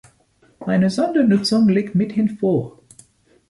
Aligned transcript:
Eine 0.61 0.89
Sondernutzung 0.89 1.69
liegt 1.69 1.93
mithin 1.93 2.27
vor. 2.39 2.79